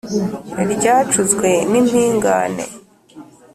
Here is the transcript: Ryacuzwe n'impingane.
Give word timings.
Ryacuzwe 0.73 1.49
n'impingane. 1.71 2.63